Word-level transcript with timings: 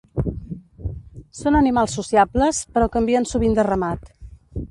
Són 1.39 1.57
animals 1.59 1.93
sociables, 1.99 2.63
però 2.79 2.89
canvien 2.97 3.31
sovint 3.35 3.57
de 3.59 3.67
ramat. 3.71 4.13